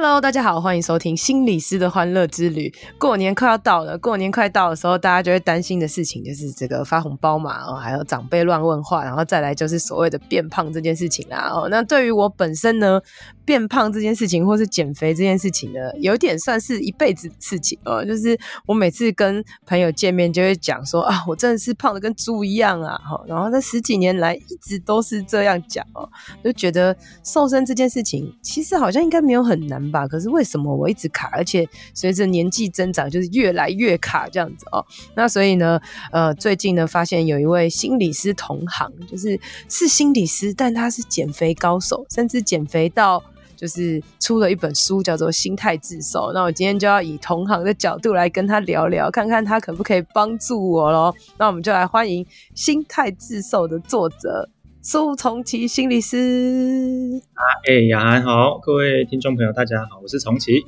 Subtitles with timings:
[0.00, 2.72] Hello，大家好，欢迎收听心理师的欢乐之旅。
[3.00, 11.50] 过年快要到了，过年快到的时候，大家就会担心的事情就是这个发红包嘛，哦，还有长辈乱问话，然后再来就是所谓的变胖这件事情啦。
[11.52, 13.00] 哦，那对于我本身呢，
[13.44, 18.04] 变胖这件事情或是减肥这件事情呢，有点算是一辈子的事情哦。
[18.04, 22.96] 就是我每次跟朋友见面，就会讲说啊，我真的是胖的跟猪一样啊。
[22.98, 26.08] 哈，然后那十几年来一直都是这样讲哦，
[26.44, 29.87] 就觉得瘦身这件事情其实好像应该没有很难。
[29.90, 34.84] 吧，可是为什么我一直卡，而且随着年纪增长，就是越来越卡这样子哦。
[35.14, 35.80] 那所以呢，
[36.12, 39.38] 呃，最近呢，发现有一位心理师同行，就是
[39.68, 43.22] 是心理师，但他是减肥高手，甚至减肥到
[43.56, 46.30] 就是出了一本书，叫做《心态自瘦》。
[46.32, 51.14] 那我今天就要以同行的角度来跟他聊聊，看看他可不可以帮助我咯。
[51.38, 54.48] 那我们就来欢迎《心态自瘦》的作者。
[54.80, 60.64] 苏重奇心理师啊，哎、欸，雅涵好，各位听众朋友，大家好，我是重奇，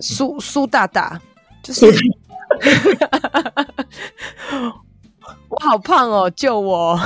[0.00, 1.20] 苏苏大大，
[1.62, 1.86] 就是，
[5.48, 6.98] 我好胖哦，救我！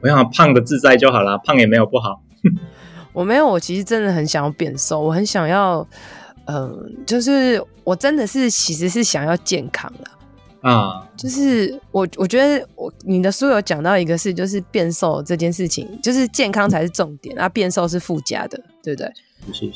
[0.00, 2.22] 我想胖的自在就好了，胖也没有不好。
[3.12, 5.80] 我没有，我其实真的很想要变瘦，我很想要，
[6.44, 10.08] 嗯、呃，就是我真的是其实是想要健康的。
[10.60, 19.12] 啊，就是我，我觉得我你的书有讲到一个事，就是变瘦这件事情，就是健康才是重点，啊，变瘦是附加的，对不对？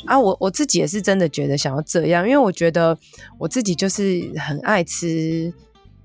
[0.06, 2.98] 啊，我我自己也是真的觉得想要这样，因为我觉得
[3.38, 5.54] 我自己就是很爱吃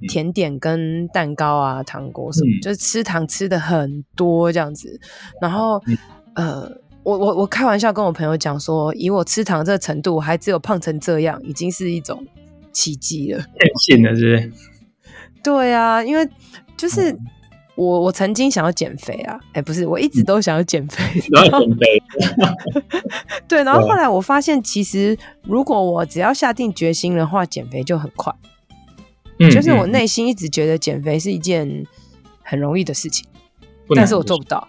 [0.07, 4.99] 甜点跟蛋糕啊、糖果什么，嗯、就是吃糖吃的很多这样子。
[5.41, 5.81] 然后，
[6.35, 12.23] 嗯、呃，我我我开玩笑跟我朋友讲说，以我吃糖这个程度，我还只有胖成这样，已经是一种。
[12.73, 14.51] 奇迹了，变性了是不是？
[15.43, 16.27] 对啊，因为
[16.75, 17.17] 就是
[17.75, 22.03] 我，我曾经想要减肥啊，哎、欸，不是，我一直都想要减肥，要减肥。
[23.47, 28.33] 对，然后后来我发现，其实如果我只要下定决心的话，减肥就很快。
[29.39, 31.85] 嗯，就是我内心一直觉得减肥是一件
[32.41, 33.25] 很容易的事情，
[33.95, 34.67] 但是我做不到。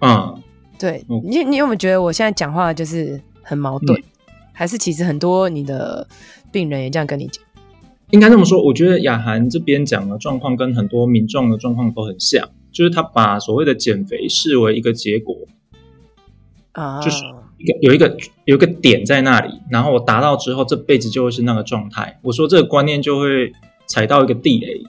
[0.00, 0.42] 嗯，
[0.78, 3.98] 对你，你有没有觉得我现在讲话就是很矛盾？
[3.98, 4.04] 嗯、
[4.52, 6.06] 还是其实很多你的？
[6.50, 7.44] 病人也这样跟你讲，
[8.10, 8.62] 应该这么说。
[8.62, 15.36] 我觉得雅涵这边讲的状况跟很多民众的状况都很像，就是他把所谓的减肥视为一个结果
[16.72, 17.22] 啊，就是
[17.58, 22.18] 一个有一个有一个点在那里，然后我达到之后，这辈子就会是那个状态。
[22.22, 23.52] 我说这个观念就会
[23.86, 24.82] 踩到一个地雷，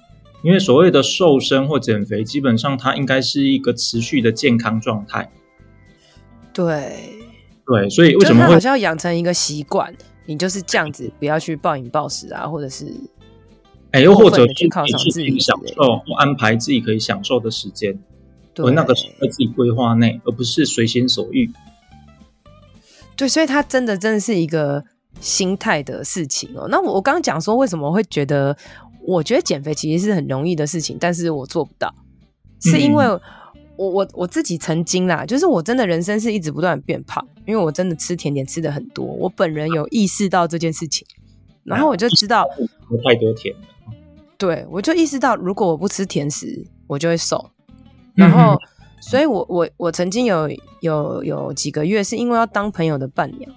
[0.43, 5.29] 因为所谓的瘦身或减肥，基本上它应该是一个持续的健康状态。
[6.53, 6.93] 对
[7.65, 9.93] 对，所以为什么会好像要养成一个习惯？
[10.29, 12.85] 你就是这样子，不要去暴饮暴食啊，或者是，
[13.89, 17.97] 哎，又或者去犒赏自己，享受或安排自己可以享受的时间，
[18.53, 21.49] 对而那个是在自己规划内，而不是随心所欲。
[23.15, 24.83] 对，所以它真的真的是一个
[25.19, 26.67] 心态的事情哦。
[26.69, 28.55] 那我我刚刚讲说，为什么会觉得，
[29.01, 31.91] 我觉得减肥其实是很容易的事情，但是我做不到，
[32.61, 33.03] 是因为。
[33.79, 41.07] 嗯我我我自己曾经啦，就是我真的人生是一直不断变胖，因为我真的吃甜点吃的很多，我本人有意识到这件事情，
[41.63, 42.43] 然后我就知道
[42.89, 43.61] 喝太多甜了，
[44.37, 47.49] 对，我就意识到如果我不吃甜食，我就会瘦，
[48.15, 48.59] 然后，嗯、
[48.99, 50.49] 所以我我我曾经有
[50.81, 53.49] 有有几个月是因为要当朋友的伴娘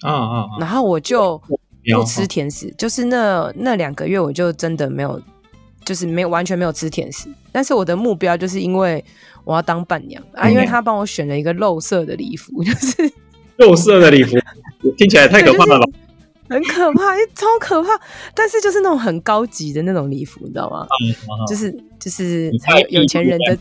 [0.00, 0.46] 啊啊，啊。
[0.58, 1.40] 然后我就
[1.94, 5.22] 不吃甜食，就是那那两个月我就真的没有，
[5.84, 9.04] 就是没有完全没有吃甜食，但是我的目标就是因为。
[9.44, 13.12] 我要当伴娘啊，因为他帮我选了一个肉色的礼服， 就是
[13.56, 14.36] 肉色的礼服，
[14.96, 15.86] 听起来太可怕了吧？
[16.48, 17.88] 就是、很可怕，超可怕。
[18.36, 20.86] 但是就是那种很高级的那种礼服，你知道吗？
[21.48, 22.52] 就是就是
[22.88, 23.58] 有钱人的，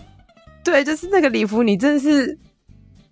[0.63, 2.37] 对，就是那个礼服，你真的是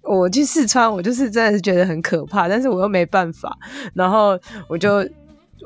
[0.03, 3.57] 我去试穿，我就是真的是觉得很可怕，但是我又没办法，
[3.95, 5.03] 然后我就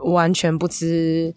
[0.06, 1.34] 完全不吃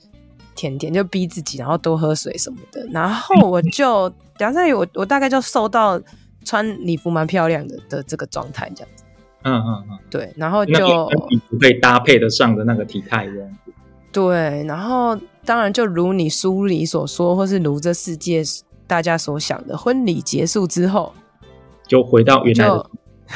[0.56, 4.12] 甜点，就逼自己，然后多喝水什么的，然后我 就。
[4.38, 5.98] 假设我我大概就瘦到
[6.44, 9.02] 穿礼服蛮漂亮的的这个状态这样子，
[9.44, 13.72] 嗯嗯嗯，对，然后就礼服可以搭配得上的那个体态这样子，
[14.12, 18.42] 对，然后当然就如你书里所说，或是如这世界
[18.86, 21.14] 大家所想的，婚礼结束之后
[21.88, 22.90] 就回到原来的，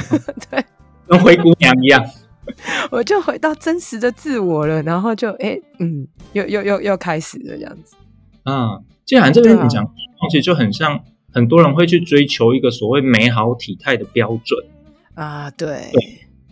[0.50, 0.64] 对，
[1.08, 2.04] 跟灰姑娘一样，
[2.90, 7.96] 我就回到真实的自我了，然后就哎嗯，又又又又开始了这样子，
[8.44, 9.86] 嗯，既然这边你讲。
[10.30, 11.00] 其实就很像
[11.32, 14.62] 很多人会去追求一个所谓美好体态的标准。
[15.14, 16.02] 啊，对，对，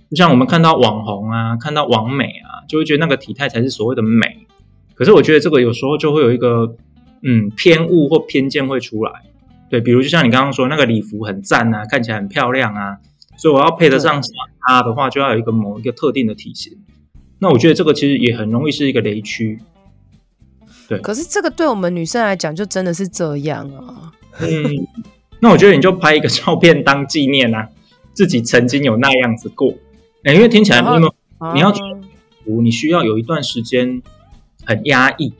[0.09, 4.47] 就像我们看到网红啊，看到网美啊，就会觉得那个体态才是所谓的美。
[4.95, 6.77] 可是我觉得这个有时候就会有一个
[7.23, 9.13] 嗯偏误或偏见会出来，
[9.69, 12.97] 对，比如就像你刚刚说那个礼服很赞啊，看起来很漂亮啊，
[13.39, 14.21] 所以我要配得上
[14.67, 16.77] 它的话，就要有一个某一个特定的体型。
[17.39, 19.59] 那我觉得这个其实也很容易是一个雷区。
[20.89, 24.13] 对，可是这个对我们女生来讲，就真的是这样啊。
[24.41, 24.87] 嗯，
[25.41, 27.69] 那我觉得你就拍一个照片当纪念啊，
[28.13, 29.73] 自己曾经有那样子过。
[30.25, 31.15] 哎，因为听起来你有，
[31.55, 31.73] 你要
[32.45, 34.03] 你需要有一段时间
[34.65, 35.33] 很压抑。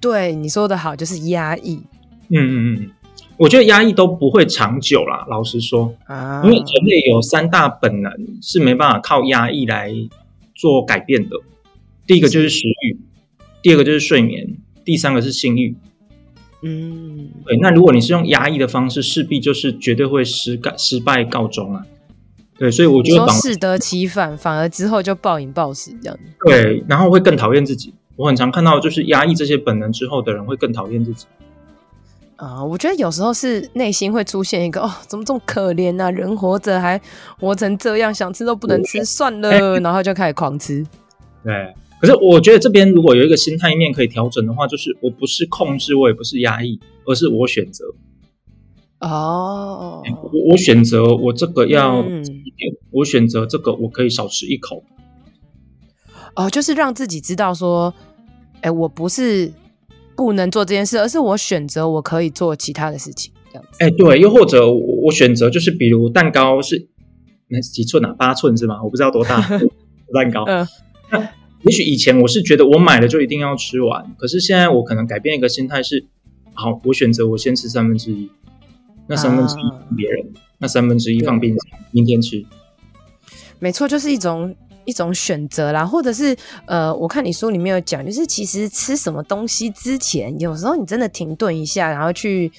[0.00, 1.82] 对，你说的好，就是压抑。
[2.30, 2.90] 嗯嗯嗯，
[3.40, 9.90] 我觉得压抑都不会长久啦，老实说啊，因为人类有三大本能是没办法靠压抑来
[10.54, 11.36] 做改变的。
[12.06, 12.98] 第一个就是食欲。
[13.62, 15.74] 第二个就是睡眠，第三个是性欲。
[16.60, 17.56] 嗯，对。
[17.62, 21.86] 那如果你是用压抑的方式，势必就是绝对会失败失败告终啊。
[22.58, 26.22] 对，所以我觉得说适得其反，反而之后就暴饮暴食这样子。
[26.46, 27.94] 对，然后会更讨厌自己。
[28.16, 31.24] 我很常看到，就是压抑这些本能之后的人会更讨厌自己。
[32.40, 36.10] 啊，我觉得有时候是内心会出现一个哦，怎么这么可怜啊？
[36.10, 36.98] 人活着还
[37.38, 40.84] 活成这样，想吃都不能吃，算了，欸，然后就开始狂吃。
[41.44, 41.52] 对。
[42.00, 47.84] 可是我觉得这边如果有一个心态面可以调整的话，就是我不是控制，我也不是压抑，而是我选择。
[49.00, 50.02] 哦，
[50.32, 54.82] 我我选择我这个要一点，我选择这个我可以少吃一口。
[56.36, 57.92] 哦，就是让自己知道说，
[58.62, 59.52] 哎，我不是
[60.24, 63.78] 不能做这件事，而是我选择我可以做其他的事情，这样子。
[63.78, 66.88] 哎，对，又或者我选择就是比如蛋糕是
[67.48, 68.14] 那几寸啊？
[68.18, 68.82] 八寸是吗？
[68.82, 69.40] 我不知道多大
[70.12, 70.44] 蛋糕。
[70.44, 70.66] 嗯。
[71.62, 76.06] 也许以前我是觉得我买了就一定要吃完，可是现在我可能改变一个心态是，
[76.54, 78.30] 好，我选择我先吃三分之一，
[79.06, 82.44] 那三分之一给别人，啊、那三分之一放冰箱，明天吃。
[83.58, 84.54] 没错，就是一种
[84.84, 86.36] 一种选择啦，或者是
[86.66, 92.50] 呃，我看你书里面有讲，就是其实吃什么东西之前，有时候你真的停顿一下，然后去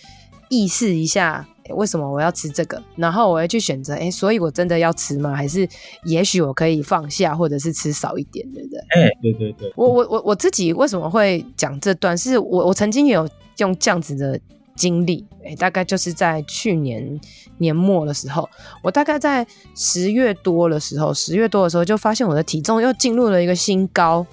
[0.49, 1.47] 意识一下。
[1.75, 2.81] 为什么我要吃这个？
[2.97, 5.33] 然后我要去选择，哎，所以我真的要吃吗？
[5.33, 5.65] 还是
[6.03, 8.79] 也许我可以放下，或者是吃少一点，对不对？
[8.89, 9.71] 哎，对对对。
[9.77, 12.17] 我我我我自己为什么会讲这段？
[12.17, 13.25] 是我我曾经有
[13.59, 14.37] 用这样子的
[14.75, 17.19] 经历，哎，大概就是在去年
[17.57, 18.49] 年末的时候，
[18.81, 19.45] 我大概在
[19.75, 24.25] 十月多的时候，十月多的时候就发现我的体重又进入了一个新高，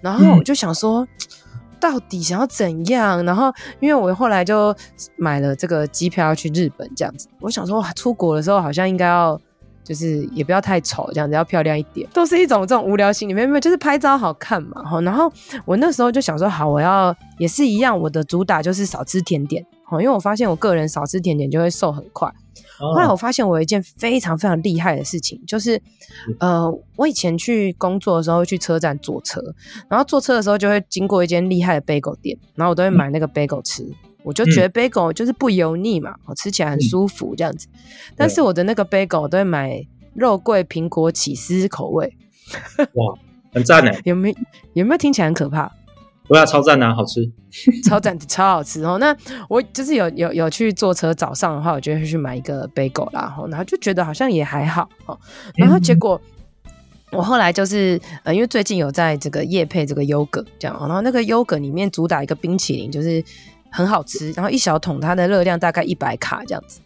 [0.00, 1.04] 然后我就想说。
[1.04, 1.08] 嗯
[1.80, 3.24] 到底想要怎样？
[3.24, 3.50] 然后，
[3.80, 4.76] 因为我后来就
[5.16, 7.26] 买了这个机票要去日本，这样子。
[7.40, 9.40] 我想说，哇，出国的时候好像应该要，
[9.82, 15.00] 就是也不要太丑，这样子要漂亮一点，都是一种这种无聊心里面，没有就是拍照好看嘛。
[15.00, 15.32] 然后
[15.64, 19.64] 我那时候就想说，好，我要也是一样，我的主打就是少吃甜点，
[19.98, 22.30] 因为我发现我个人少吃甜点就会瘦很快。
[22.78, 25.80] 后来我发现我有一件非常非常厉害的事情，就是，
[26.38, 26.66] 呃，
[26.96, 29.42] 我以前去工作的时候去车站坐车，
[29.86, 33.86] 然后坐车的时候就会经过一间厉害的 bagel 店，然后我都会买那个 bagel 吃，
[34.22, 37.68] 我就觉得 bagel 就是不油腻嘛，我吃起来很舒服这样子。
[38.16, 42.16] 但是我的那个 bagel 我都会买肉桂苹果起司口味，
[42.94, 43.14] 哇，
[43.52, 43.92] 很赞呢。
[44.04, 44.36] 有没有
[44.72, 45.70] 有没有听起来很可怕？
[46.30, 47.28] 不要超赞啊，好吃，
[47.82, 48.98] 超赞，超好吃哦。
[48.98, 49.14] 那
[49.48, 55.18] 我就是有有有去坐车，早上的话，我就会去买一个 bagel 啦，然后就觉得好像也还好哦。
[55.56, 56.20] 然后结果
[57.10, 63.20] 我后来就是呃，因为最近有在这个夜配这个优格这样，然后那个优格里面主打一个冰淇淋，就是
[63.72, 66.78] 很好吃，然后一小桶它的热量大概一百卡这样子。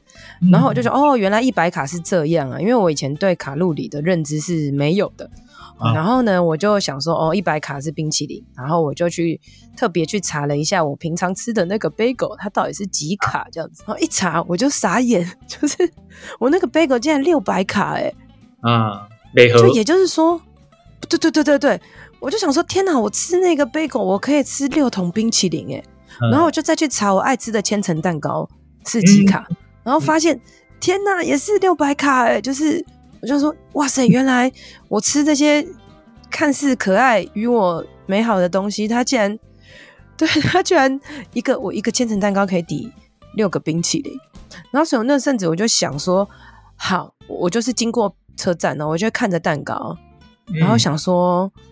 [0.50, 5.28] 然后我就说哦，原来一百卡是这样啊，因为我以前对卡路里的认知是没有的。
[5.93, 9.38] 然后呢，我就想说，哦，一百卡是冰淇淋，然后我就去
[9.76, 13.83] 特别去查了一下，我平常吃的那个 bagel 它到底是几卡这样子。
[13.87, 15.76] 然后一查我就傻眼， 就是
[16.38, 18.12] 我那个 bagel 竟然六百卡，哎，
[18.61, 19.09] 啊，
[19.59, 20.40] 就也就是说，
[21.09, 21.81] 对对对对对，
[22.21, 25.83] 我就想说，天哪，我吃那个 bagel 我可以吃六桶冰淇淋，哎，
[26.31, 28.49] 然后我就再去查我爱吃的千层蛋糕
[28.87, 30.40] 是几卡，嗯、然后发现，
[30.78, 32.83] 天哪，也是六百卡，哎，就是。
[33.25, 34.52] 我就说，哇塞，原来
[34.88, 35.66] 我吃这些
[36.31, 39.38] 看似可爱与我美好的东西，它竟然，
[40.14, 41.00] 对，它居然
[41.33, 42.93] 一个我一个千层蛋糕可以抵
[43.35, 44.12] 六个冰淇淋。
[44.71, 46.28] 然后所以那阵子我就想说，
[46.76, 49.97] 好，我就是经过车站呢，我就看着蛋糕，
[50.52, 51.62] 然后想说，嗯、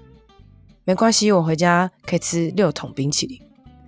[0.85, 3.39] 没关系，我回家可以吃六桶冰淇淋。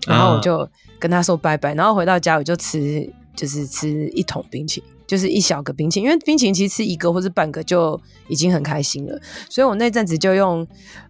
[0.06, 0.68] 然后我就
[0.98, 4.93] 跟他说拜拜，然后回到家我就吃，就是吃一桶冰淇淋。
[5.06, 10.66] 就是一小个冰淇淋，因为冰淇淋其实吃一个或是半个就已经很开心了，所以我那阵子就用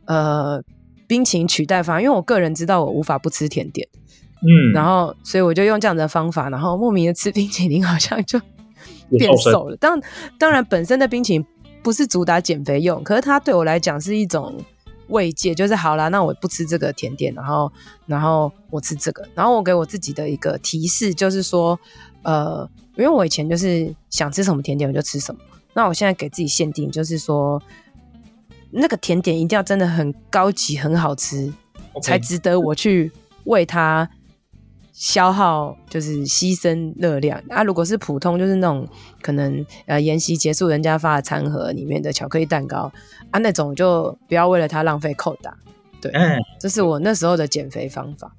[0.06, 0.62] 呃
[1.06, 3.88] 冰淇淋取代方，因为我个人知道我无法不吃甜点，
[4.42, 8.40] 嗯，然后所以我就用这样的方法，然后莫名的吃冰淇淋好像就
[9.10, 9.76] 变瘦了。
[9.76, 10.00] 当
[10.38, 11.46] 当然本身的冰淇淋
[11.82, 14.56] 不是主打减肥用，可是它对我来讲是一种
[15.08, 17.70] 慰藉，就是好啦，那我不吃这个甜点，然后
[18.06, 21.78] 然后我吃这个，然后我给我自己的一个提示就是说，
[22.24, 25.40] 呃，因为我以前就是想吃什么甜点我就吃什么，
[25.72, 27.62] 那我现在给自己限定就是说。
[28.76, 31.46] 那个甜点一定要真的很高级、很好吃
[31.92, 32.00] ，Okay.
[32.02, 33.12] 才值得我去
[33.44, 34.10] 为它
[34.92, 37.62] 消耗，就是牺牲热量啊。
[37.62, 38.84] 如果是普通，就是那种
[39.22, 42.90] 可能呃研习结束人家发的餐盒里面的巧克力蛋糕
[43.30, 45.56] 啊，那种就不要为了它浪费扣打。
[46.00, 48.34] 对，嗯，这是我那时候的减肥方法。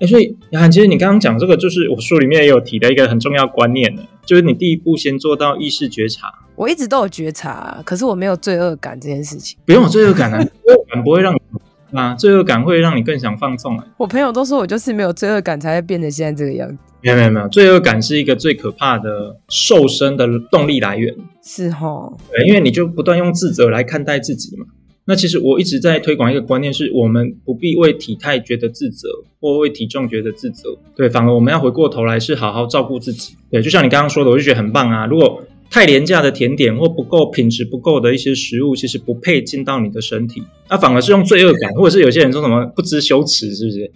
[0.00, 6.32] 哎、欸，所以雅涵，其实你刚刚讲这个，就是我书里面也有提的一个很重要观念呢，就是你第一步先做到意识觉察。
[6.54, 9.58] 我一直都有觉察，可是我没有罪恶感这件事情。
[9.66, 13.80] 不用有罪恶感啊， 罪恶感不会让你啊，罪恶感会让你更想放纵。
[13.96, 16.76] 我朋友都说我就是没有罪恶感，才会变成现在这个样子。
[17.00, 21.14] 没有没有没有，罪恶感是一个最可怕的瘦身的动力来源。
[21.42, 24.66] 是哦，对，因为你就不断用自责来看待自己嘛。
[25.08, 29.08] 那其实我一直在推广一个观念，是我们不必为体态觉得自责，
[29.40, 30.76] 或为体重觉得自责。
[30.94, 33.34] 对，反而我们要回过头来是好好照顾自己。
[33.50, 35.06] 对，就像你刚刚说的，我就觉得很棒啊。
[35.06, 43.90] 如果太廉价的甜点或不够品质不够的一些食物，其实不配进到你的身体，那、啊、反而是用罪恶感，或者是有些人说什么不知羞耻，是不是？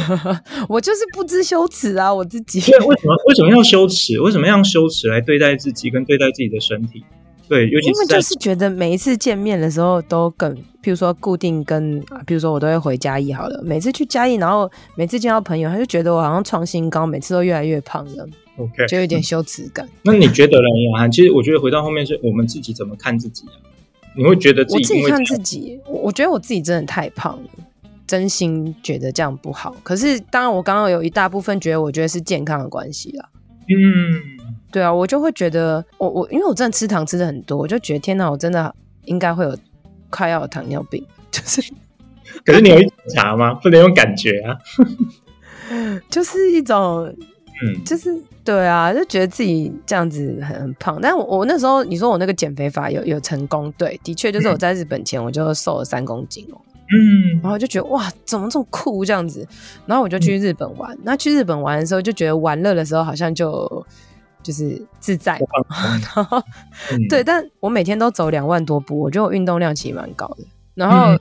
[0.68, 2.60] 我就是不知羞耻啊，我自己。
[2.60, 4.20] 对，为什么为什么要羞耻？
[4.20, 7.02] 为什么要用羞耻来对待自己跟对待自己的身体？
[7.48, 18.28] 对，尤其是因为就是觉得每一次见面的时候都更，譬如说固定跟，譬如说我都会回嘉义好了，每次去嘉义，然后每次见到朋友，他就觉得我好像创新高，每次都越来越胖这样。
[18.58, 19.88] OK，就有点羞耻感。
[20.02, 21.12] 那你觉得呢，雅涵？
[21.12, 23.54] 其实我觉得回到后面是我们自己怎么看自己啊？
[24.16, 27.48] 你会觉得自己，我自己看自己，我觉得我自己真的太胖了，
[28.06, 29.76] 真心觉得这样不好。
[29.82, 33.28] 可是当然，我刚刚有一大部分觉得，我觉得是健康的关系啦。
[33.68, 34.35] 嗯，
[34.76, 38.74] 对啊，我就会觉得，我我因为我真的吃糖吃的很多，我就觉得天哪，我真的
[39.06, 39.56] 应该会有
[40.10, 41.02] 快要有糖尿病。
[41.32, 41.62] 就是，
[42.44, 43.54] 可是你有检查吗？
[43.54, 44.52] 不能用感觉啊，
[46.10, 47.10] 就是一种。
[47.64, 48.14] 嗯，就是
[48.44, 50.98] 对啊，就觉得自己这样子很很胖。
[51.00, 56.60] 但我我那时候你说我那个减肥法有有成功，对，的确就是我在日本前我就瘦了三公斤哦。
[56.74, 59.48] 嗯，然后就觉得哇，怎么这么酷这样子？
[59.86, 60.94] 然后我就去日本玩。
[60.96, 63.86] 嗯、那去日本玩的时候，就觉得玩乐的时候好像就
[64.46, 65.40] 就是自在。
[66.14, 66.38] 然后、
[66.92, 70.44] 嗯、对，但我每天都走两万多步，我觉得我运动量其实蛮高的。
[70.74, 71.20] 然后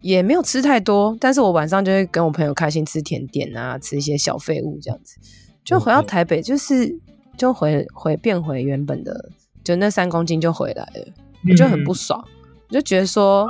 [0.00, 5.16] 也没有吃太多，但是我晚上就会跟我朋友开心吃甜点啊，吃一些小废物这样子。
[5.64, 6.94] 就回到台北，就是
[7.36, 9.30] 就回回变回原本的，
[9.64, 11.06] 就那三公斤就回来了，
[11.50, 12.22] 我就很不爽，
[12.68, 13.46] 我就觉得说，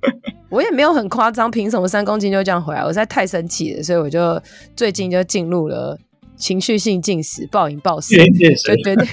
[0.50, 2.82] 我也没有很夸张，凭什么三公斤就这样回来？
[2.82, 4.42] 我实在太生气了，所以我就
[4.74, 5.96] 最近就进入了
[6.36, 9.08] 情绪性进食，暴饮暴食，就决定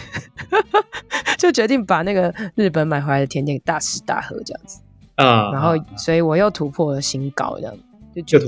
[1.40, 4.80] 就决定把那个日本买回来的甜点大吃大喝这样子
[5.16, 7.76] 啊，然后所以我又突破了新高，这样
[8.16, 8.48] 就觉得。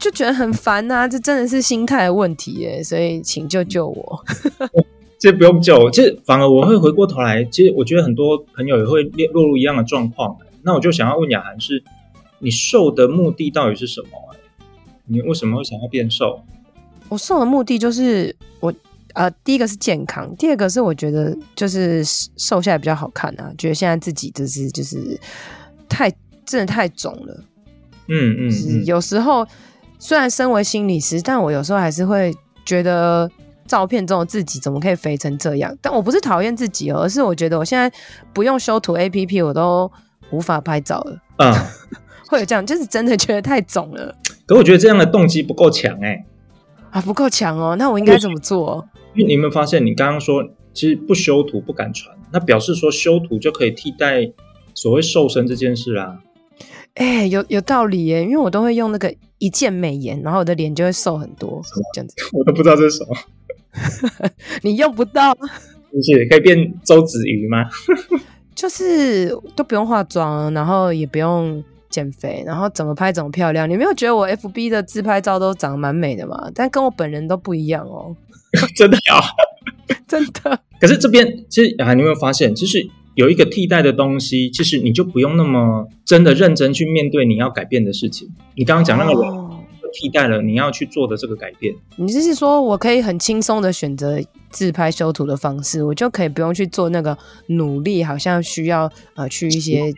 [0.00, 4.24] 就觉得很烦呐、啊，这真的是心态的问题耶，所以请救救我。
[5.16, 10.36] 这不用救，其实反而我会回过头来，其实我觉得很多朋友也会落入一样的状况。
[10.62, 11.84] 那我就想要问雅涵是，
[12.40, 14.08] 你瘦的目的到底是什么？
[15.06, 16.42] 你为什么会想要变瘦？
[17.08, 18.72] 我瘦的目的就是我
[19.14, 22.02] 呃，第一个是健康，第二个是我觉得就是
[22.36, 25.18] 瘦下来比较好看啊，觉得现在自己就是就是
[25.88, 26.10] 太
[26.44, 27.44] 真的太肿了。
[28.08, 29.46] 嗯嗯，嗯，有时候。
[30.04, 33.30] 虽然身为心理师，但我有时候还是会觉得
[33.68, 35.72] 照片中的自己怎么可以肥成这样？
[35.80, 37.88] 但我不是讨厌自己哦，而是我觉得我现在
[38.32, 39.88] 不用修图 APP，我都
[40.32, 41.16] 无法拍照了。
[41.38, 41.54] 嗯，
[42.26, 44.12] 会有这样，就是真的觉得太肿了。
[44.44, 46.26] 可我觉得这样的动机不够强哎，
[46.92, 47.74] 啊，不够强哦。
[47.76, 48.86] 那我应该怎么做？
[49.14, 54.30] 因为你有没有发现，你刚刚说其实不修图不敢传，那表示说修图就可以替代
[54.74, 56.20] 所谓瘦身这件事啊。
[56.94, 61.62] 哎、欸，有有道理耶，因为我都会用那个一键美颜，然后我的脸就会瘦很多，
[61.94, 62.14] 这样子。
[62.32, 64.30] 我都不知道这是什么，
[64.62, 65.34] 你用不到，
[65.90, 67.64] 不是可以变周子瑜吗？
[68.54, 73.70] 就是都不用化妆，然后也不用减肥，然后怎么拍怎么漂亮。
[73.70, 76.50] 你没有觉得我 FB 的自拍照都长得蛮美的吗？
[76.52, 78.16] 但跟我本人都不一样哦。
[78.74, 79.20] 真的呀，
[80.08, 80.58] 真的。
[80.80, 82.84] 可是这边其实啊，你有没有发现，就是？
[83.14, 88.26] 有一个替代的东西，其实你就不用那么真的认真去面对你要改变的事情。
[88.54, 89.32] 你刚刚讲那个人
[89.92, 91.74] 替代了你要去做的这个改变。
[91.96, 94.18] 你就是说我可以很轻松的选择
[94.48, 97.18] 自拍修图的方式，我就可以不用去做那个
[97.48, 99.92] 努力，好像需要呃去一些。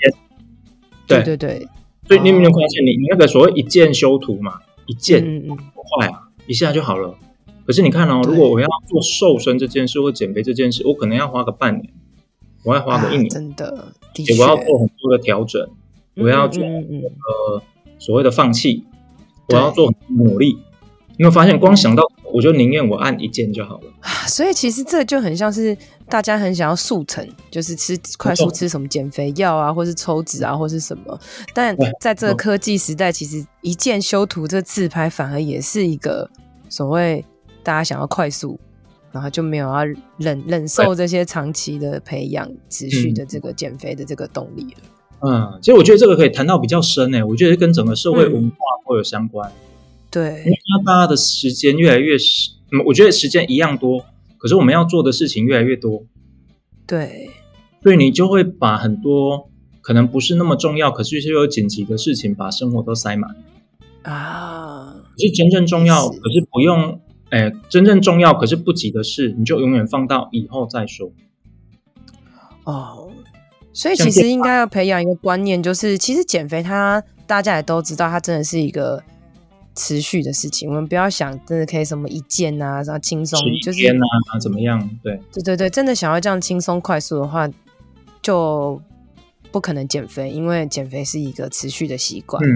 [1.06, 1.68] 对对对。
[2.06, 7.14] 所以你有没有发现你，你你那个所谓一键修图嘛，一键不快啊，一下就好了。
[7.66, 11.88] 可是你看哦，如果我要做瘦身这件事或减肥这件事，我可能要花个半年，
[12.62, 13.84] 我要花个一年，啊、真的，的
[14.38, 15.66] 我要做很多的调整，
[16.16, 17.62] 我要做呃
[17.98, 18.84] 所谓的放弃，
[19.48, 20.58] 我要做很多努力。
[21.16, 23.84] 你有没有发现，光想到我就宁愿我按一键就好了。
[24.26, 25.76] 所以其实这就很像是
[26.08, 31.18] 大家很想要速成，就是吃快速吃什么减肥药啊，或是抽脂啊，或是什么。
[31.52, 36.30] 但在这个科技时代，其实一键修图这自拍反而也是一个
[36.68, 37.24] 所谓。
[37.64, 38.60] 大家想要快速，
[39.10, 39.86] 然后就没有要
[40.18, 45.26] 忍忍受这些长期的培养、持续的这个减肥的这个动力了。
[45.26, 49.50] 嗯，其实我觉得这个可以谈到比较深诶，我觉得跟整个社会文化会有相关。
[49.50, 49.56] 嗯、
[50.10, 52.52] 对，因为大家的时间越来越少，
[52.84, 54.04] 我觉得时间一样多，
[54.44, 56.04] 可是我们要做的事情越来越多。
[56.86, 57.30] 对，
[57.82, 59.48] 所以你就会把很多
[59.80, 63.34] 可能不是那么重要，可是又有紧急的事情，把生活都塞满
[64.02, 64.96] 啊。
[65.12, 67.00] 可是真正重要，是可是不用。
[67.30, 71.10] 哎，真正重要可是不急的事，你就永远放到以后再说。
[72.64, 73.10] 哦，
[73.72, 79.02] 所以其实应该要培养一个观念，就是其实减肥它大家也都知道，它真的是一个
[79.74, 80.68] 持续的事情。
[80.68, 84.78] 我们不要想真的可以什么一件啊，然后轻松就是天啊怎么样？
[85.02, 87.48] 对对对对，真的想要这样轻松快速的话，
[88.22, 88.80] 就
[89.50, 92.42] 不可能减肥，因为减肥是一个持续的习惯。
[92.42, 92.48] 嗯，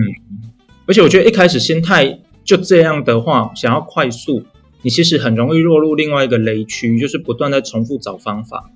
[0.87, 4.45] 而且我觉得一开始心态就这样的话，想要快速。
[4.83, 8.71] 你其实很容易落入另外一个雷区，就是不断在重复找方法，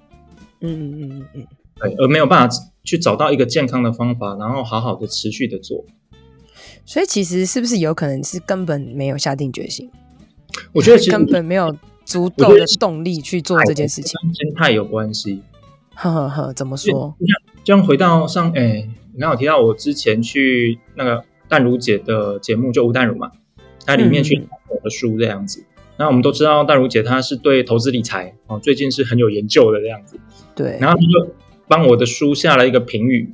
[0.60, 1.46] 嗯嗯嗯嗯嗯，
[1.76, 5.84] 对，而没有办法去找到一个健康的方法，然后好好的持续的做。
[6.84, 9.90] 所以其实是不是有可能是根本没有下定决心？
[10.72, 11.74] 我觉得其实根本没有
[12.04, 15.42] 足够的动力去做这件事情，跟心态有关系。
[15.94, 17.14] 呵呵呵，怎么说？
[17.64, 23.30] 就像回到上，哎，你刚好提到我之前去那个淡如姐的节目，就吴淡如嘛，
[23.86, 25.60] 她里面去讲我的书这样子。
[25.60, 25.66] 嗯
[25.98, 30.18] 那我们都知道，淡如姐她是对投资理财哦，最近是很有研究的这样子。
[30.56, 31.34] 对，然后她就
[31.68, 33.32] 帮我的书下了一个评语，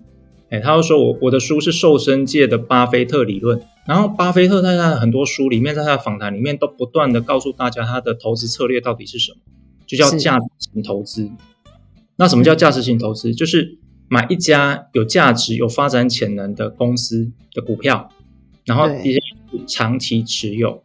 [0.51, 3.61] 哎，他就说我我的书是瘦身界的巴菲特理论。
[3.87, 9.39] 然后巴菲特在他的很多书里面，在他的访谈里面，都不断的告诉大家他的投资策略到底是什么，
[9.87, 11.31] 就叫价值型投资。
[12.17, 13.35] 那什么叫价值型投资？
[13.35, 18.11] 就是买一家有价值、有发展潜能的公司的股票，
[18.65, 19.19] 然后一些
[19.67, 20.83] 长期持有。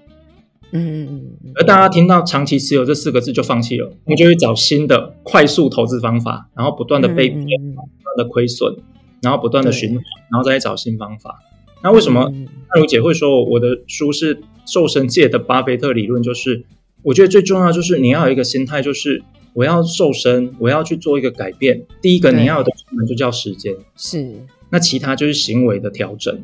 [0.71, 8.75] 嗯嗯嗯，而大家听到长期持有这四个字就放弃了，我们就会找新的快速投资方法，然后不断的被骗，不断的亏损，
[9.23, 11.39] 然后不断的循环，然后再找新方法。
[11.81, 12.31] 那为什么
[12.67, 16.21] 艾如姐会说我的书是瘦身界的巴菲特理论？
[16.21, 16.63] 就是
[17.01, 21.83] 我觉得最重要就是你要有一个心态，就是我要瘦身，我要去做一个改变。
[22.01, 26.39] 第一个你要有的技能就叫时间，是，那其他就是行为的调整。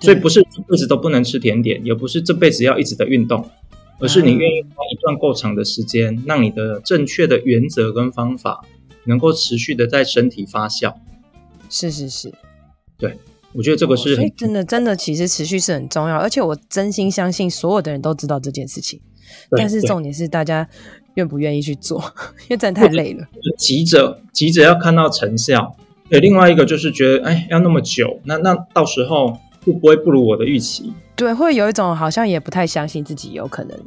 [0.00, 3.48] 所以不是一辈子都不能吃甜点，也不是这辈子要一直的运动。
[4.00, 8.64] 而是你愿意花一段够长的时间，让你的正确的原则跟方法
[9.04, 10.92] 能够持续的在身体发酵。
[11.72, 12.32] 是是是，
[12.98, 13.18] 对，
[13.52, 19.00] 我觉得这个是、哦、所以真的真的其实持续是很重要，而且我真心相信所有的人都知道这件事情，
[19.56, 20.68] 但是重点是大家
[21.14, 21.98] 愿不愿意去做，
[22.42, 23.26] 因为真的太累了。
[23.58, 25.74] 急着急着要看到成效，
[26.08, 29.38] 对，另外一个就是觉得哎要那么久，那那到时候。
[29.64, 30.92] 会不会不如我的预期？
[31.14, 33.78] 对，会有一种好像也不太相信自己有可能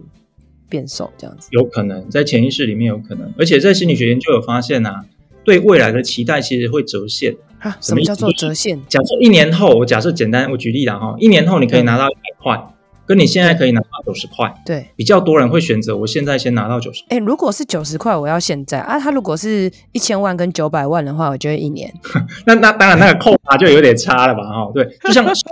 [0.69, 1.50] 变瘦这样子。
[1.52, 5.04] 有可能在潜意识里面有可能，而且在心理学研究有发现啊，
[5.45, 7.36] 对未来的期待其实会折现。
[7.60, 8.81] 啊，什么叫做折现？
[8.89, 12.71] 假设一年后，我假设简单，我举例了哈，一年后你可以拿到一百块。
[13.08, 17.03] 跟你现在可以拿到九十块，对，比较多人会选择我现在先拿到九十。
[17.10, 18.99] 哎，如果是九十块，我要现在啊。
[18.99, 21.93] 他如果是一千万跟九百万的话，我觉得一年。
[22.47, 24.41] 那那当然，那个扣法就有点差了吧？
[24.41, 25.43] 哈，对，就像瘦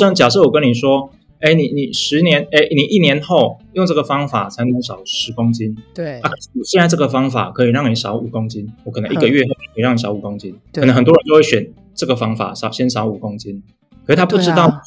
[0.00, 1.10] 身， 假设我跟你说，
[1.44, 6.18] 哎，你你十年，哎，你一年后用这个方法才能少十公斤，对。
[6.20, 6.30] 啊，
[6.64, 10.80] 现在这个方法可以让你少五公斤，我可能一个月后可以让你少五公斤，对。
[10.80, 13.62] 可能很多人就会选这个方法少先少五公斤，
[14.06, 14.80] 可是他不知道。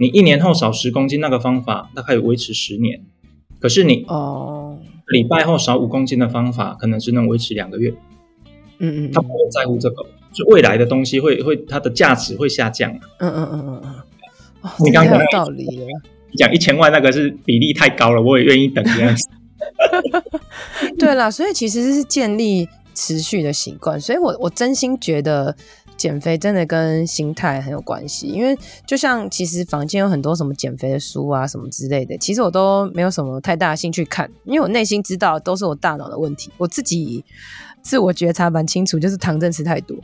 [0.00, 3.04] 你一年后少十公斤，那个方法它可以维持十年，
[3.58, 7.92] 可是你哦，礼拜后少五公斤的方法可能只能维持两个月。
[8.78, 12.92] 嗯嗯，他不会在乎这个，就未来的东西会会它的价值会下降。
[13.18, 13.94] 嗯嗯嗯嗯嗯，
[14.84, 15.86] 你刚刚讲道理了，
[16.30, 19.28] 你讲一千万那个是比例太高了，我也愿意等这样子。
[20.98, 25.54] 对啦，所以其实是建立持续的习惯，所以我我真心觉得。
[25.98, 37.24] 减肥真的跟心态很有关系，因为就像其实房间有很多什么减肥的书啊什么之类的，其实我都没有什么太大的兴趣看，因为我内心知道都是我大脑的问题，我自己
[37.82, 39.96] 自我觉察蛮清楚，就是糖真吃太多，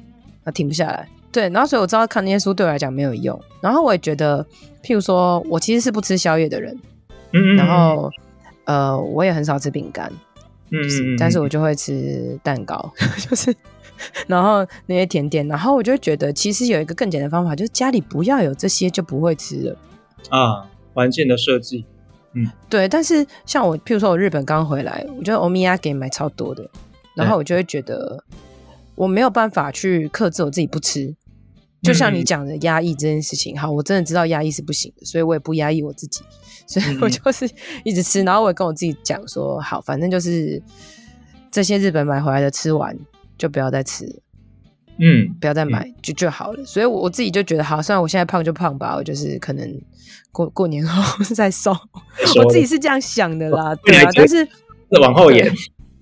[0.42, 3.38] 啊停不下来，对，然后所以我知道看那些书对我来讲没有用。
[3.60, 4.46] 然后我也觉得，
[4.84, 6.72] 譬如说我其实是不吃宵夜的人，
[7.32, 8.08] 嗯，嗯，嗯，然后
[8.66, 10.12] 呃，我也很少吃饼干，
[10.70, 10.78] 嗯，
[11.18, 12.92] 但是我就会吃蛋糕，
[13.28, 13.52] 就是
[14.28, 19.76] 然后那些甜点，然后我就觉得其实有一个更简单的方法，就是家里不要有这些就不会吃了
[20.28, 21.84] 啊，环境的设计，
[22.34, 22.88] 嗯，对。
[22.88, 26.70] 但是像我，譬如说我日本刚回来，我觉得欧米亚给买超多的，
[27.16, 28.22] 然后我就会觉得
[28.94, 31.12] 我没有办法去克制我自己不吃。
[31.84, 36.22] 就像你讲的压抑这件事情，好，我真的知道压抑是不行的，所以我也不压抑我自己，
[36.66, 37.48] 所以我就是
[37.84, 40.60] 一直吃，然后我也跟我自己讲说，好，反正就是
[41.50, 42.98] 这些日本买回来的吃完
[43.36, 44.04] 就不要再吃，
[44.98, 46.64] 嗯，不要再买就就好了。
[46.64, 49.80] 所以我自己就觉得，好，虽然我现在胖就胖吧，我就是可能
[50.32, 51.70] 过过年后 再瘦，
[52.36, 54.48] 我自己是这样想的啦，对啊，但是
[55.02, 55.52] 往后延。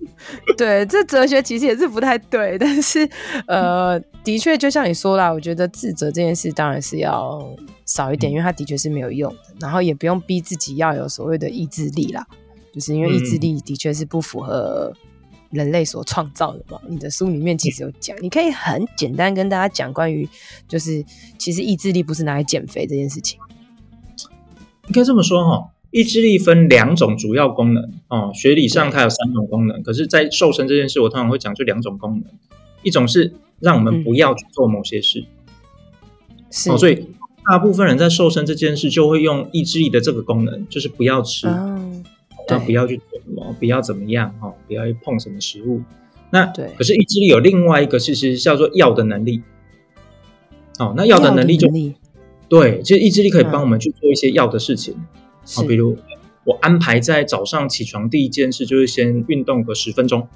[0.57, 3.07] 对，这哲学其实也是不太对，但是
[3.47, 12.25] 呃，的确就像你说啦，我觉得自责这件事当然是要少一点，因为它的确是没有用的，然后也不用逼自己要有所谓的意志力啦，
[12.73, 14.93] 就是因为意志力的确是不符合
[15.49, 16.79] 人类所创造的嘛。
[16.87, 20.27] 你的书里面其实有讲，你可以很简单跟大家讲关于，
[20.67, 21.03] 就是
[21.37, 23.39] 其实意志力不是拿来减肥这件事情，
[24.87, 25.69] 应该这么说哈。
[25.93, 32.23] 意志力分两种主要功能哦，学理上它有三种功能，可是，在瘦身这件事，我通常会讲就两种功能，
[32.81, 35.23] 一种是让我们不要去做某些事，
[36.49, 37.05] 是、哦，所以
[37.45, 42.03] 大部分人在瘦身这件事就会用意志力的这个功能，就是不要吃，嗯，
[42.47, 45.83] 对，不要去做什么，不要怎么样哈，不要去碰什么食物。
[46.31, 49.43] 那对，可是意志力有另外一个事实叫做要的能力，
[50.79, 51.93] 哦，那要的能力就力。
[52.49, 54.95] 对，其实意志力可以帮我们去做一些要的事情。
[55.45, 55.97] 好，比如
[56.45, 60.27] 我安排在早上起床第一件事就是先运动个十分钟，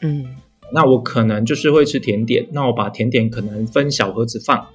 [0.00, 0.26] 嗯，
[0.72, 4.66] 那我可能就是会吃甜点，那我把甜点可能分小盒子放，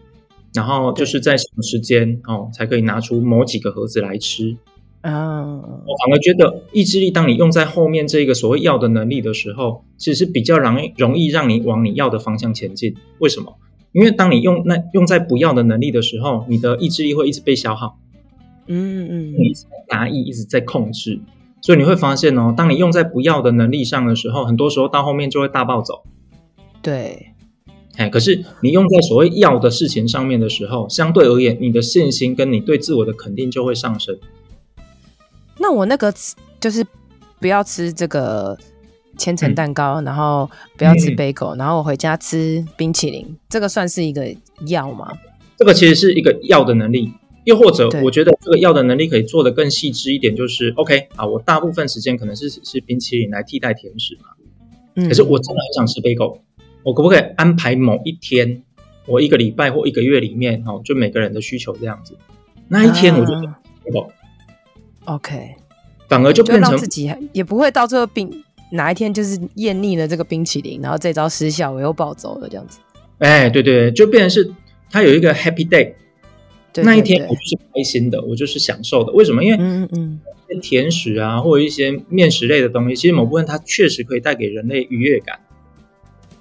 [0.54, 4.58] 然后就是在什么时间哦才可以拿出某几个盒子来吃
[5.02, 5.44] 啊？
[5.44, 12.96] 我反而觉得意志力，当你用在后面这个所谓要的能力的时候，其实是比较容易容易让你往你要的方向前进。
[13.20, 13.56] 为什么？
[13.94, 17.98] 因为当你用那用在不要的能力的时候，你的意志力会一直被消耗。
[18.68, 19.54] 嗯嗯，你
[19.92, 21.20] 压抑，一直在控制，
[21.62, 26.04] 所以你会发现哦，当你用在不要的能力上的时候，很多时候到后面就会大暴走。
[26.82, 27.34] 对，
[27.96, 34.18] 哎，可是你用在所谓要的事情上面的时候，相对而言，你的信心跟你对自我的肯定就会上升。
[35.58, 36.14] 那我那个
[36.60, 36.86] 就是
[37.40, 38.58] 不要吃这个
[39.18, 44.28] 千层蛋糕，嗯、然后不要吃贝果、嗯，然后我回家吃冰淇淋，这个算是一个
[44.68, 45.12] 要吗？
[45.58, 47.12] 这个其实是一个要的能力。
[47.48, 54.32] 又或者，我觉得这个要的能力可以做得更细致一点，就是 OK 啊，我大部分时间可能是吃冰淇淋来替代甜食嘛。
[54.96, 55.08] 嗯。
[55.08, 56.42] 可是我真的很想吃贝果，
[56.84, 58.64] 我可不可以安排某一天，
[59.06, 62.18] 我一个礼拜或一个月里面，哦，就每个人的需求这样子，
[62.68, 63.32] 那一天我就
[63.82, 64.12] 贝果。
[65.06, 65.56] OK，
[66.10, 68.30] 反而就变成就自己也不会到最后冰
[68.74, 72.80] 哪一天就是厌腻了这个冰淇淋，然后这招失效，我又暴走了这样子。
[73.20, 74.52] 哎，对对，就变成是
[74.92, 75.94] 它有一个 Happy Day。
[76.82, 79.12] 对对对，那一天我就是开心的，我就是享受的。
[79.14, 79.44] 为什么？
[79.44, 80.20] 因为嗯嗯，
[80.62, 85.40] 甜食啊，或者一些面食类的东西，其实某部分它确实可以带给人类愉悦感。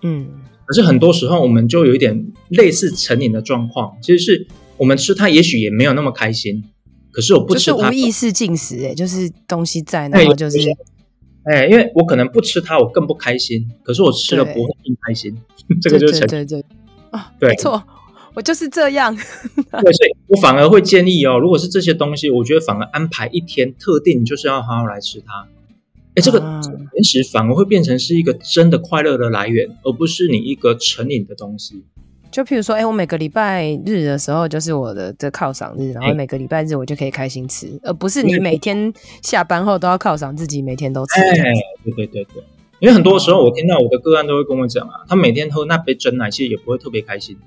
[0.02, 0.28] 嗯，
[0.64, 4.46] 可是很多时候我们就有一点类似成瘾的状况，其实是
[4.76, 6.62] 我们吃它，也许也没有那么开心。
[7.10, 10.58] 可是我不吃它，就是无意识进食，哎，就是东西在，然后就是，
[11.44, 13.66] 哎，因为我可能不吃它，我更不开心。
[13.82, 15.34] 可是我吃了不会更开心，
[15.80, 16.20] 这个就是。
[16.20, 16.64] 对对对，
[17.10, 17.82] 啊，对，没错。
[18.36, 25.48] 我就是这样， 对，所以我反而会建议哦，如果是这些东西，我觉得反而安排一天特定，就是要好好来吃它。
[26.14, 31.82] 哎，这个甜食反而会变成是一个真的快乐的来源，而不是你一个成瘾的东西。
[32.30, 41.20] 就譬如说，哎，我每个礼拜日的时候就是我的的犒赏日，然后每个礼拜日我就可以开心吃，而不是你每天下班后都要犒赏自己，每天都吃。
[41.22, 42.42] 哎，对对对对，
[42.80, 47.38] 因为很多时候我听到我的个案都会跟我讲啊，他每天喝那杯真奶，其实也不会特别开心。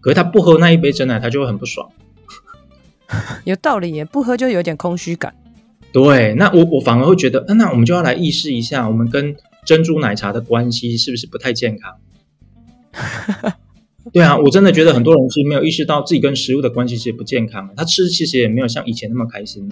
[0.00, 1.90] 可是他不喝那一杯真奶，他就会很不爽。
[3.44, 5.34] 有道理耶，不喝就有点空虚感。
[5.92, 9.34] 对，那我我反而会觉得，那我们就要来意识一下，我们跟
[9.64, 11.96] 珍珠奶茶的关系是不是不太健康？
[14.12, 17.68] 对啊，我真的觉得很多人其实没有意识到自己跟食物的关系其实不健康。
[17.76, 19.70] 他吃其实也没有像以前那么开心，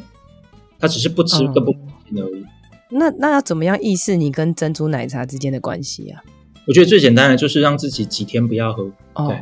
[0.78, 2.40] 他只是不吃更不开心而已。
[2.40, 2.46] 嗯、
[2.90, 6.22] 那那要怎么样意识你跟珍珠奶茶之间的关系啊？
[6.66, 8.90] 我觉得最简单的就是让自己几天不要喝。
[9.14, 9.34] 哦。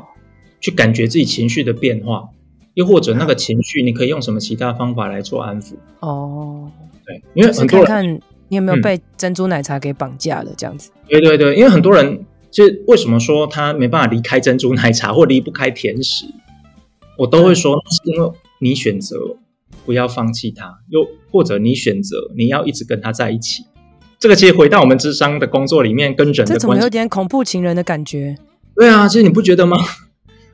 [0.60, 2.28] 对去感觉自己情绪的变化，
[2.74, 5.74] 又或者那个情绪，你可以用什么其他方法来做安抚？
[6.00, 6.70] 哦，
[7.04, 11.00] 对，因为很多人、看看你有没有被珍珠奶茶给绑架了，这样子、嗯。
[11.08, 16.26] 对对对，因为很多人其实为什么说他没办法离开珍珠奶茶或离不开甜食，
[17.18, 19.36] 我都会说，是因为你选择
[19.84, 23.64] 不要放弃他，又或者你选择你要一直跟他在一起。
[24.18, 28.36] 这个其实回到我们智商的工作里面，跟人的关系，这怎么有点恐怖情人的感觉？
[28.74, 29.76] 对啊，其实你不觉得吗？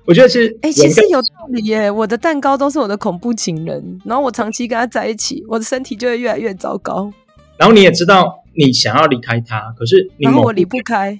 [0.04, 1.90] 我觉得其实，哎、欸，其实有道理耶。
[1.90, 7.12] 我的蛋糕都是我的恐怖情人，然后我长期跟他在一起，我的身体就会越来越糟糕。
[7.56, 11.18] 然后你也知道，你想要离开他，可是你我离不开。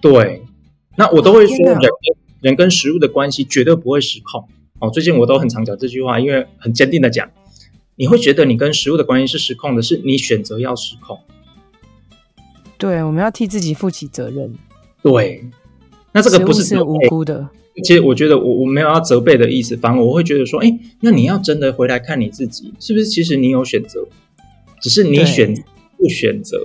[0.00, 0.44] 对，
[0.96, 1.90] 那我都会说人，人
[2.42, 4.46] 人跟食物的关系绝对不会失控。
[4.78, 7.30] 哦，最近我都很常讲这句话，因为很坚定的讲，
[7.96, 11.18] 你会觉得你跟食物的关系是失控的，是你选择要失控。
[12.76, 14.52] 对，我们要替自己负起责任。
[15.02, 15.44] 对，
[16.12, 17.48] 那这个不是，是无辜的。
[17.82, 23.06] 其实我觉得我我没有要责备的意思，反而我会觉得说，哎，那你要真的回来看你自己，是不是？
[23.06, 24.06] 其实你有选择，
[24.80, 25.54] 只是你选
[25.96, 26.58] 不选择。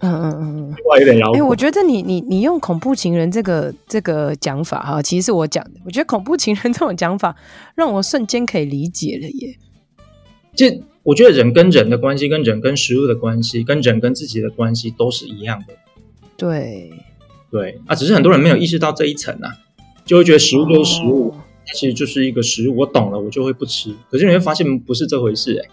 [0.00, 1.38] 嗯嗯嗯嗯， 话有点绕口。
[1.38, 5.80] 哎，我觉得你你你用恐怖情人这个这个讲法哈，其实是我讲的。
[5.84, 7.34] 我觉得恐怖情人 这种讲法，
[7.74, 9.56] 让我瞬间可以理解了耶。
[10.54, 10.66] 就
[11.02, 15.74] 我觉得人跟人的关系，跟人跟食物的关系，跟人跟自己的关系都是一样的。
[16.36, 16.92] 对
[17.50, 19.56] 对啊，只是很多人没有意识到这一层啊。
[20.04, 22.76] 就会觉得食物就是食物，它、哦、其实就是一个食物。
[22.78, 23.94] 我懂了，我就会不吃。
[24.10, 25.68] 可是你会发现不是这回事、欸，哎，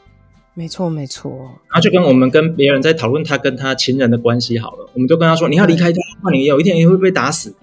[0.53, 1.31] 没错没错。
[1.31, 7.55] 然后就跟我们跟别人在讨论他跟他情人的关系好了，我们就跟他说，你要离开他，那你有一天也会被打死。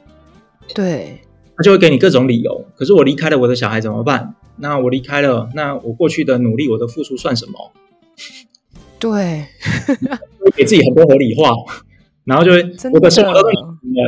[0.75, 1.21] 对，
[1.57, 2.65] 他就会给你各种理由。
[2.75, 4.35] 可是我离开了我的小孩怎么办？
[4.59, 7.73] 那我离开了，那我过去的努力，我的付出算什么？
[8.99, 9.47] 对，
[10.57, 11.51] 给自己很多合理化，
[12.25, 13.43] 然后就会 我的生活都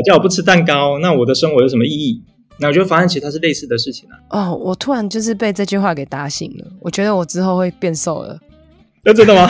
[0.06, 2.22] 叫我不吃蛋糕，那我的生活有什么意义？
[2.60, 4.18] 那我就发现，其实它是类似的事情啊。
[4.30, 6.66] 哦，我突然就是被这句话给打醒了。
[6.80, 8.38] 我觉得我之后会变瘦了。
[9.04, 9.48] 那真的吗？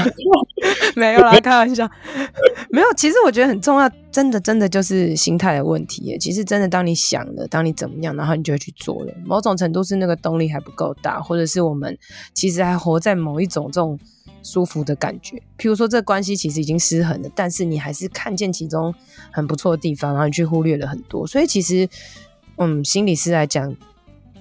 [0.94, 1.88] 没有啦，开玩笑。
[2.70, 6.18] 没有，其实我觉得很重要，真的，真的就是心态的问题耶。
[6.18, 9.12] 其实真的，当你想了，当你怎么样，然后你就会去做了。
[9.24, 11.96] 某种程度是那个动力还不够大，或者是我们
[12.34, 13.98] 其实还活在某一种这种
[14.42, 15.42] 舒服的感觉。
[15.58, 18.94] 譬如说，这关系其实已经失衡了，但是你还是看见其中
[19.32, 21.26] 很不错的地方，然后你去忽略了很多。
[21.26, 21.88] 所以其实。
[22.58, 23.74] 嗯，心理师来讲，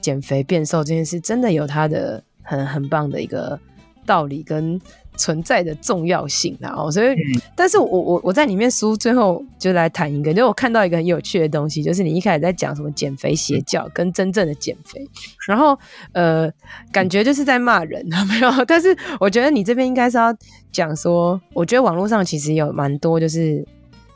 [0.01, 3.59] 减肥变瘦这件事真的有它的很很棒的一个
[4.05, 4.79] 道理跟
[5.17, 15.03] 存在的重要性，然后所以，嗯、但是我我我在里面书最后就来谈一个，就我看到一个很有趣的东西，就是你一开始在讲什么减肥邪教跟真正的减肥，
[15.47, 15.77] 然后
[16.13, 16.49] 呃，
[16.91, 18.65] 感觉就是在骂人， 没有？
[18.65, 20.35] 但是我觉得你这边应该是要
[20.71, 23.65] 讲说，我觉得网络上其实有蛮多就是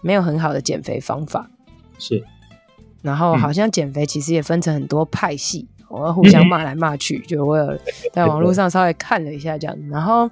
[0.02, 1.50] 没有很好的减肥方法，
[1.98, 2.24] 是。
[3.02, 7.78] 然后好像减肥其实也分成很多派系，我们互相骂来骂去， 就我有
[8.14, 9.84] 在网络上稍微看了一下这样子。
[9.90, 10.30] 然后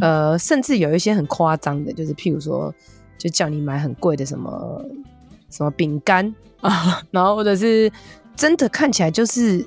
[0.00, 2.74] 呃，甚至有一些很夸张的，就是譬如说，
[3.16, 4.84] 就叫你买很贵的什么
[5.50, 7.90] 什么饼干啊， 然后或者是
[8.36, 9.64] 真的看起来就是。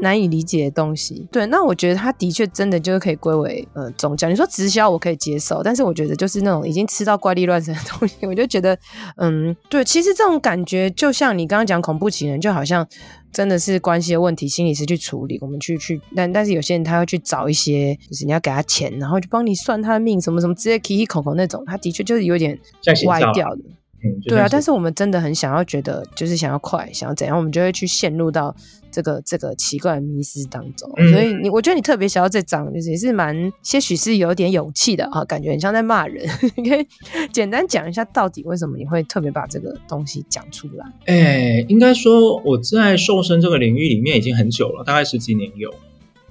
[0.00, 4.28] 难以理解的东西，对，那我觉得他的确真的就是可以归为呃宗教。
[4.28, 8.76] 你说直销我可以接受，但是我觉得就是那种已经吃到怪力乱神的东西， 我就觉得
[9.16, 12.86] 嗯，对，其实这种感觉就像你刚刚讲恐怖情人，就好像
[13.32, 22.58] 真的是关系的问题，心理师去处理，我们去去，但但是有些人他会去找一些，就是你要给他钱，然后就帮你算他的命什么什么，直接起起口口那种，他的确就是有点
[23.06, 23.60] 歪掉的。
[24.02, 28.56] 嗯，对啊，但是我们真的很想要觉得，就是想要快，想要怎样，我们就会去陷入到
[28.90, 30.90] 这个这个奇怪的迷失当中。
[30.96, 36.26] 嗯、所以你，我觉得你特别想要这张，就是也是蛮些许是有点勇气的啊，感觉很像在骂人。
[36.56, 36.86] 你可以
[37.32, 40.86] 简单讲一下，到底为什么你会特别把这个东西讲出来？
[41.06, 45.72] 哎、欸，应该说我在瘦身这个领域里面已经很久了，大概十几年有。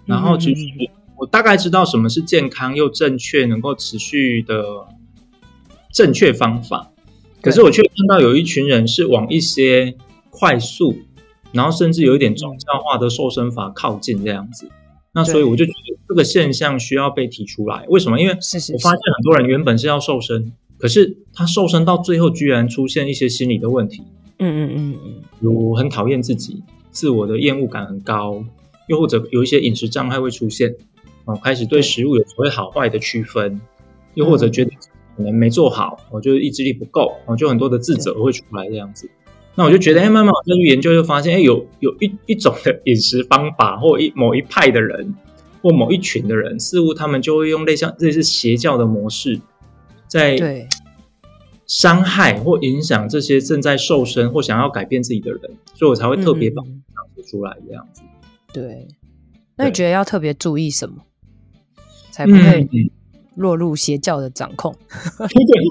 [0.05, 0.61] 然后其实
[1.17, 4.63] 我大概知道什么是健康又正确、能够持续的
[5.93, 6.91] 正确方法。
[7.41, 9.95] 可是我却看到有一群人是往一些
[10.29, 10.97] 快速，
[11.51, 14.69] 然后甚至有一点宗教化的瘦身法靠近这样子。
[15.13, 17.85] 那所以我就觉得这个现象需要被提出来。
[17.89, 18.19] 为什么？
[18.19, 24.03] 因为我发现很多人原本是要瘦身，可是他瘦身到最后居然出现一些心理的问题。
[24.37, 28.43] 嗯嗯嗯嗯，如很讨厌自己，自我的厌恶感很高，
[28.87, 30.75] 又或者有一些饮食障碍会出现，
[31.25, 33.59] 哦，开始对食物有所谓好坏的区分，
[34.13, 34.71] 又或者觉得。
[35.17, 39.09] 可能没做好，我就意志力不够，我就很多的自责会出来这样子。
[39.55, 45.15] 那我就觉得，哎，慢慢我再去研究，就发现，哎，有有一一种的饮食方法，或一某一派的人，
[45.61, 49.39] 或某一群的人，似乎他们就会用类像类似邪教的模式，
[50.07, 50.67] 在
[51.67, 55.41] 伤害或影响这些正在瘦身或想要改变自己的人，
[55.75, 58.01] 所以我才会特别把它讲出来这样子。
[58.53, 58.87] 对，
[59.55, 61.03] 那你觉得要特别注意什么，
[62.11, 62.67] 才不会？
[62.71, 62.89] 嗯
[63.35, 64.75] 落入邪教的掌控，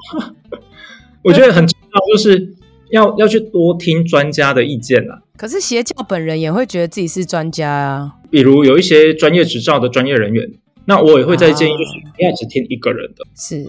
[1.21, 2.55] 我觉得很重要，就是
[2.91, 5.21] 要要去多听专家的意见啦。
[5.37, 8.15] 可是邪教本人也会觉得自己是专家啊。
[8.29, 10.51] 比如有一些专业执照的专业人员，
[10.85, 13.65] 那我也会再建议，就是不要只听一个人的，是，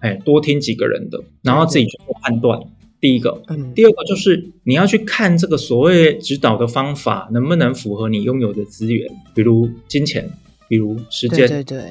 [0.00, 2.60] 哎，多听几个人的，然后自己去做判断。
[3.00, 10.30] 第一个，嗯，第二个就是你要去看这个所谓指导的方法能不能符合你拥有的资源，比如金钱，
[10.68, 11.82] 比如时间，对对对。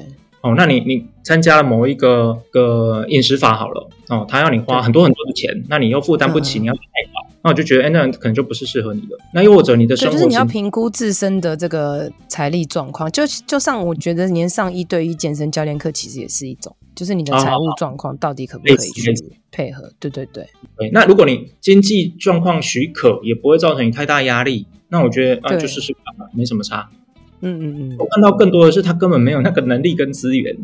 [0.44, 9.16] 哦，那你你参加了某一个个饮食法好了，哦，他要你花很多很多的钱，那你又负担不起，嗯、你要去贷款，那我就觉得，哎，那可能就不是适合你的。
[9.32, 19.14] 那又或者你的生活，就是你要评估自身的这个财力状况，就就像我觉得连上一对一健身教练课其实也是一种，就是你的财务状况到底可不可以去
[19.50, 19.90] 配合？
[19.98, 20.46] 对对对。
[20.76, 26.90] 对，那如果你经济状况许可，也不会造成你太大压力，那我觉得啊，就试试看吧，没什么差。
[27.44, 30.56] 嗯嗯嗯，我看到更多的是他根本没有那个能力跟资源，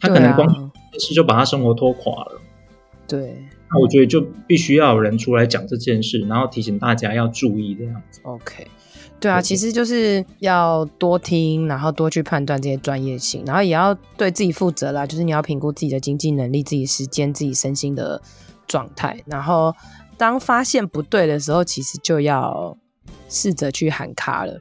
[0.00, 2.40] 他可能光是就把他生活拖垮了。
[3.06, 3.36] 对，
[3.70, 8.20] 那我觉得就必须要有人出来讲这件事，然后提醒大家要注意这样子。
[8.22, 8.66] OK，
[9.18, 15.06] 对啊，其实就是要多听，然后多去判断这些专业性，然后也要对自己负责啦。
[15.06, 18.20] 就是你要评估自己的经济能力、自己时间、自己身心的
[18.68, 19.74] 状态，然后
[20.16, 22.76] 当发现不对的时候，其实就要
[23.28, 24.60] 试着去喊卡了。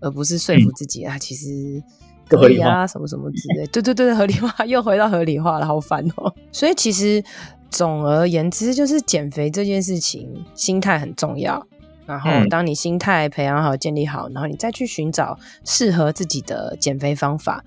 [0.00, 1.82] 而不是说服自己啊，其实
[2.28, 3.66] 可以啊，什么什么之类。
[3.68, 6.34] 对对对，合理化 又回到合理化了，好烦哦。
[6.52, 7.22] 所以其实
[7.70, 11.66] 总而言之，就是减肥这件事情，心态很重要。
[12.06, 17.64] 然后当你心态培养好、建立好，然后你再去寻找适合自己的减肥方法，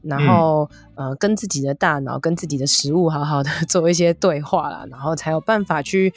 [0.00, 6.14] 然后呃，跟自己的大脑、跟自己的食物好好的 做一些对话啦，然后才有办法去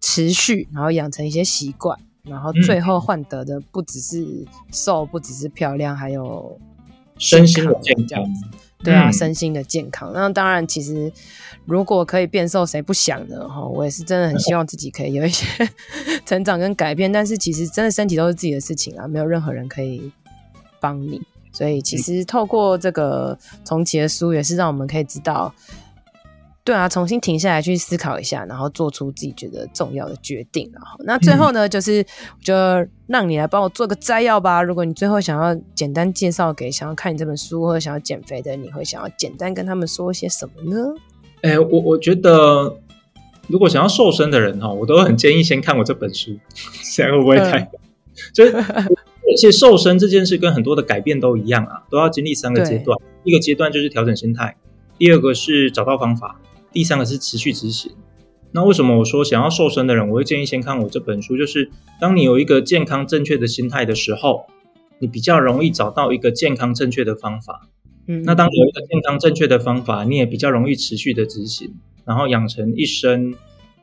[0.00, 1.98] 持续，然后养成一些习惯。
[2.28, 6.58] 然后最后换得的不只是瘦，不只是漂亮，还有
[7.18, 8.24] 身心的健康。
[8.80, 10.12] 对啊，身心的健康。
[10.14, 11.12] 那当然，其实
[11.66, 13.48] 如果可以变瘦，谁不想呢？
[13.48, 15.44] 哈，我也是真的很希望自己可以有一些
[16.24, 17.10] 成长跟改变。
[17.10, 20.12] 但是其实真的身体都是自己的事情啊，没有任何人可以
[20.78, 21.20] 帮你。
[21.50, 25.52] 所以其实透过这个重启的书，也是让我们可以知道。
[26.68, 30.70] 对啊，重新停下来去思考一下，然后做出自己觉得重要的决定。
[30.74, 32.04] 然后，那最后呢，嗯、就是
[32.44, 32.54] 就
[33.06, 34.62] 让你来帮我做个摘要吧。
[34.62, 40.92] 如果你最后想要简单介绍给想要看你这本书或者想要减肥的，你会想要简单跟他们说些什么呢？
[41.40, 42.76] 哎，我我觉得，
[43.46, 46.36] 如果想要瘦身的人哈，我都很建议先看我这本书。
[46.84, 47.60] 现在会不会太？
[47.60, 47.68] 嗯、
[48.34, 52.98] 就是而且瘦身这件事跟很多的改变都一样啊，都要经历三个阶段。
[53.24, 54.54] 一个阶段就是调整心态，
[54.98, 56.38] 第二个是找到方法。
[56.72, 57.92] 第三个是持续执行。
[58.52, 61.36] 那为什么我说想要瘦身的人，我会建议先看我这本书？
[61.36, 64.46] 就是当你有一个健康正确的心态的时候，
[64.98, 67.68] 你比较容易找到一个健康正确的方法。
[68.06, 71.74] 嗯，那当你有一个健康正确的方法，你也比较容易持续的执行，
[72.06, 73.34] 然后养成一生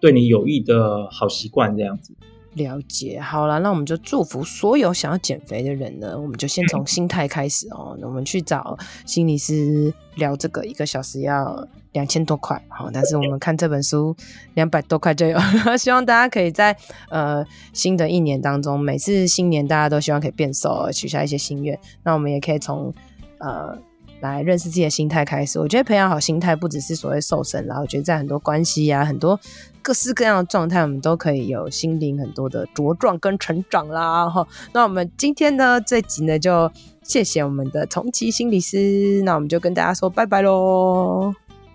[0.01, 2.15] 对你有益的好习惯，这样子。
[2.55, 6.19] 了解，好了，那我们就祝福所有想要减肥的人呢。
[6.19, 7.95] 我们就先从心态开始哦。
[7.99, 14.15] 那我们去找心理师聊这个，一个小时要两千多块，好，但是我们看这本书
[14.53, 15.37] 两百多块就有。
[15.77, 16.75] 希望大家可以在
[17.09, 21.79] 呃新的一年当中，每次新年大家都希望可以变瘦，许下一些心愿。
[22.03, 22.93] 那我们也可以从
[23.39, 23.77] 呃。
[24.21, 29.37] 来认识自己的心态开始，我觉得培养好心态不只是所谓瘦身，然后我觉得在很多关系啊，很多
[29.85, 34.27] 各式各样的状态，我们都可以有心灵很多的茁壮跟成长啦。
[34.27, 36.71] 哈，那我们今天呢这集呢就
[37.03, 41.31] 谢谢我们的重启心理师，那我们就跟大家说拜拜喽。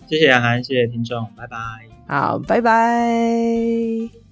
[0.09, 1.57] 谢谢杨涵，谢谢听众，拜拜。
[2.09, 4.30] 好，拜拜。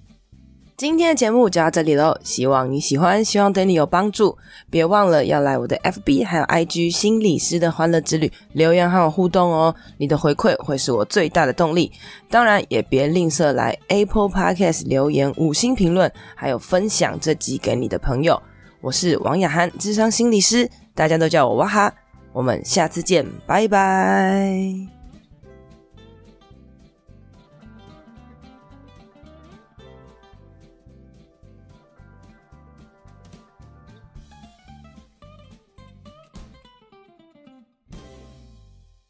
[0.79, 4.37] 今天的节目就到这里喽，希望你喜欢，希望对你有帮助。
[4.69, 11.91] 别忘了要来我的 FB 还有 IG 心理师的欢乐之旅留言和我互动哦，你的回馈会是我最大的动力。
[12.29, 18.41] 当然也别吝啬来 Apple Podcast 留言五星评论，还有分享这集给你的朋友。
[18.79, 21.93] 我是王雅涵，智商心理师，大家都叫我哇哈。
[22.31, 24.98] 我们下次见，拜拜。